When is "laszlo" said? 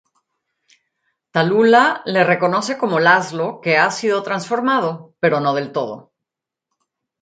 2.99-3.61